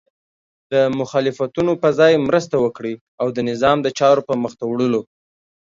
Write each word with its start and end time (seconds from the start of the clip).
د 0.71 0.73
مخالفتونو 0.99 1.71
په 1.81 1.89
ځای 1.99 2.13
مرسته 2.27 2.55
وکړئ 2.59 2.93
او 3.21 3.27
د 3.35 3.37
نظام 3.49 3.77
د 3.81 3.87
چارو 3.99 4.21
په 4.29 4.33
مخته 4.43 4.63
وړلو 4.67 5.01